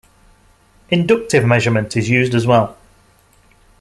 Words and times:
Inductive 0.89 1.45
measurement 1.45 1.95
is 1.95 2.09
used 2.09 2.33
as 2.33 2.47
well. 2.47 2.75